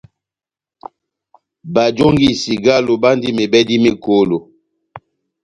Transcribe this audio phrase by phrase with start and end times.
[1.73, 4.37] Bajongi cigalo bandi mebèdi mekolo.